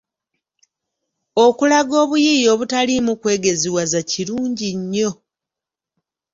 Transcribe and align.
Okulaga 1.45 1.95
obuyiiya 2.03 2.49
obutaliimu 2.55 3.13
kwegeziwaza 3.21 3.99
kirungi 4.11 4.69
nnyo. 4.79 5.11